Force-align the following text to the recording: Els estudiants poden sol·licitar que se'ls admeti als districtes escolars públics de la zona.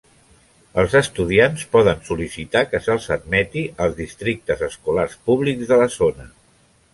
Els 0.83 0.93
estudiants 0.99 1.65
poden 1.75 2.01
sol·licitar 2.07 2.63
que 2.71 2.81
se'ls 2.85 3.05
admeti 3.17 3.63
als 3.85 3.95
districtes 4.01 4.65
escolars 4.71 5.15
públics 5.29 5.71
de 5.75 5.81
la 5.85 5.89
zona. 5.99 6.29